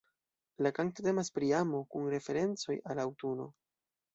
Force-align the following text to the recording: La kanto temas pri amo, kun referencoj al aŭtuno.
La 0.65 0.71
kanto 0.77 1.05
temas 1.07 1.29
pri 1.35 1.49
amo, 1.59 1.81
kun 1.93 2.09
referencoj 2.17 2.81
al 2.95 3.03
aŭtuno. 3.07 3.51